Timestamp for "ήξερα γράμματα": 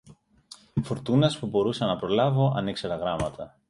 2.67-3.57